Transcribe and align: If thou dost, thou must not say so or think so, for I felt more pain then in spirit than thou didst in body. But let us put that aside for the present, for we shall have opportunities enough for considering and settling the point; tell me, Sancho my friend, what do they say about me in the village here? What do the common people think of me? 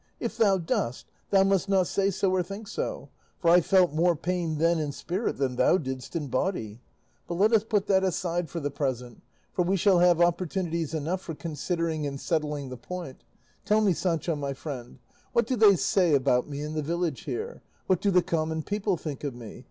If 0.19 0.35
thou 0.35 0.57
dost, 0.57 1.05
thou 1.29 1.43
must 1.43 1.69
not 1.69 1.85
say 1.85 2.09
so 2.09 2.31
or 2.31 2.41
think 2.41 2.67
so, 2.67 3.09
for 3.37 3.51
I 3.51 3.61
felt 3.61 3.93
more 3.93 4.15
pain 4.15 4.57
then 4.57 4.79
in 4.79 4.91
spirit 4.91 5.37
than 5.37 5.57
thou 5.57 5.77
didst 5.77 6.15
in 6.15 6.27
body. 6.27 6.81
But 7.27 7.35
let 7.35 7.53
us 7.53 7.63
put 7.63 7.85
that 7.85 8.03
aside 8.03 8.49
for 8.49 8.59
the 8.59 8.71
present, 8.71 9.21
for 9.53 9.61
we 9.61 9.77
shall 9.77 9.99
have 9.99 10.19
opportunities 10.19 10.95
enough 10.95 11.21
for 11.21 11.35
considering 11.35 12.07
and 12.07 12.19
settling 12.19 12.69
the 12.69 12.77
point; 12.77 13.23
tell 13.63 13.79
me, 13.81 13.93
Sancho 13.93 14.35
my 14.35 14.53
friend, 14.55 14.97
what 15.33 15.45
do 15.45 15.55
they 15.55 15.75
say 15.75 16.15
about 16.15 16.49
me 16.49 16.61
in 16.63 16.73
the 16.73 16.81
village 16.81 17.25
here? 17.25 17.61
What 17.85 18.01
do 18.01 18.09
the 18.09 18.23
common 18.23 18.63
people 18.63 18.97
think 18.97 19.23
of 19.23 19.35
me? 19.35 19.59